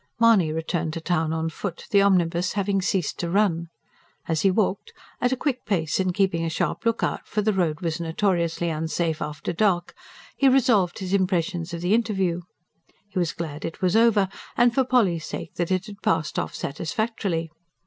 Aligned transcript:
Mahony 0.19 0.51
returned 0.51 0.93
to 0.93 0.99
town 0.99 1.31
on 1.31 1.47
foot, 1.47 1.85
the 1.91 2.01
omnibus 2.01 2.53
having 2.53 2.81
ceased 2.81 3.19
to 3.19 3.29
run. 3.29 3.69
As 4.27 4.41
he 4.41 4.49
walked 4.49 4.93
at 5.21 5.31
a 5.31 5.37
quick 5.37 5.63
pace, 5.63 5.99
and 5.99 6.11
keeping 6.11 6.43
a 6.43 6.49
sharp 6.49 6.87
look 6.87 7.03
out; 7.03 7.27
for 7.27 7.43
the 7.43 7.53
road 7.53 7.81
was 7.81 7.99
notoriously 7.99 8.71
unsafe 8.71 9.21
after 9.21 9.53
dark 9.53 9.93
he 10.35 10.49
revolved 10.49 10.97
his 10.97 11.13
impressions 11.13 11.71
of 11.71 11.81
the 11.81 11.93
interview. 11.93 12.41
He 13.09 13.19
was 13.19 13.31
glad 13.31 13.63
it 13.63 13.83
was 13.83 13.95
over, 13.95 14.27
and, 14.57 14.73
for 14.73 14.83
Polly's 14.83 15.25
sake, 15.27 15.53
that 15.57 15.69
it 15.69 15.85
had 15.85 16.01
passed 16.01 16.39
off 16.39 16.55
satisfactorily. 16.55 17.51